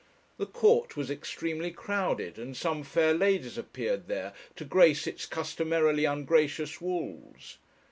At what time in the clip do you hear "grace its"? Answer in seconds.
4.65-5.27